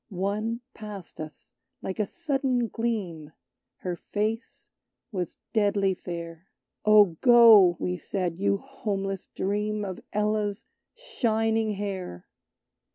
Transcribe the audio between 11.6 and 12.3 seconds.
hair!